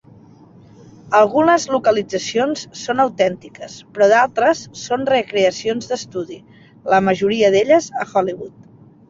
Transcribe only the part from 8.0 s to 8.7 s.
a Hollywood.